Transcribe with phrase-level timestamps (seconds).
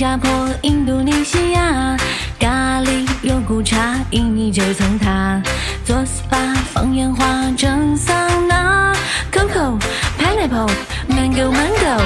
[0.00, 1.94] 加坡、印度尼西亚，
[2.38, 5.38] 咖喱、肉骨茶、印尼九层塔，
[5.84, 8.94] 做 SPA、放烟花、蒸桑拿
[9.30, 9.78] ，Coco、
[10.18, 10.70] Pineapple、
[11.06, 12.00] Mango Mango，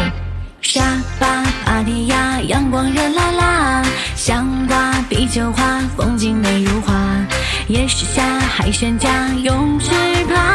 [0.61, 0.83] 沙
[1.21, 3.85] 巴、芭提雅，阳光热辣辣，
[4.17, 6.93] 香瓜、啤酒花，风景美如画，
[7.69, 9.09] 夜市下海鲜价，
[9.41, 9.91] 泳池
[10.29, 10.54] 趴，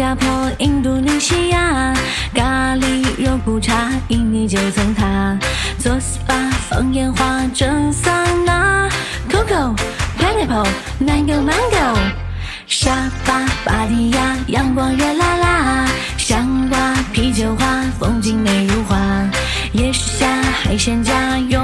[0.00, 1.94] 加坡、印度尼西亚，
[2.34, 5.38] 咖喱、肉骨茶、印尼九层塔，
[5.78, 8.10] 做 SPA、放烟花、蒸桑
[8.46, 8.88] 拿
[9.30, 9.76] ，Coco、
[10.18, 10.66] Pineapple、
[11.04, 11.98] Mango Mango，
[12.66, 18.96] 沙巴、芭提雅，阳光热辣辣，香瓜、啤酒花，风景美如画，
[19.72, 20.26] 夜市下
[20.64, 21.59] 海鲜价，泳